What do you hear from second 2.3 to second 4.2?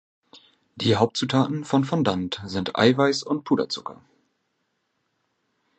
sind Eiweiß und Puderzucker.